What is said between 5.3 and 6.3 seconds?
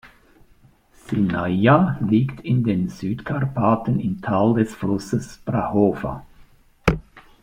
Prahova.